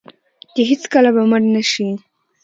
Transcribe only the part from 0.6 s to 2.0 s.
هیڅکله به مړ نشي.